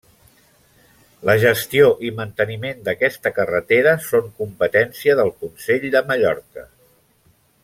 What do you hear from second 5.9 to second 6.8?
de Mallorca.